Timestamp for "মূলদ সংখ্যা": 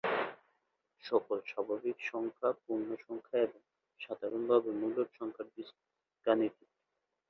4.71-5.45